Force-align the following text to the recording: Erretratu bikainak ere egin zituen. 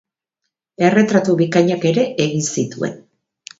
Erretratu 0.87 1.35
bikainak 1.43 1.87
ere 1.93 2.07
egin 2.27 2.51
zituen. 2.59 2.99